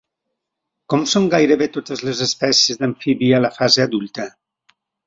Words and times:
Com 0.93 1.03
són 1.11 1.27
gairebé 1.35 1.67
totes 1.77 2.03
les 2.09 2.25
espècies 2.29 2.83
d'amfibi 2.83 3.33
a 3.41 3.45
la 3.47 3.57
fase 3.61 3.89
adulta? 3.89 4.33